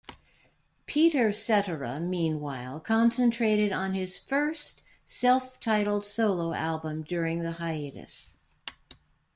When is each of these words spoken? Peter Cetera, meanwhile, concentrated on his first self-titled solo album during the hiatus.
Peter 0.87 1.31
Cetera, 1.31 1.99
meanwhile, 1.99 2.79
concentrated 2.79 3.71
on 3.71 3.93
his 3.93 4.17
first 4.17 4.81
self-titled 5.05 6.07
solo 6.07 6.55
album 6.55 7.03
during 7.03 7.43
the 7.43 7.51
hiatus. 7.51 8.35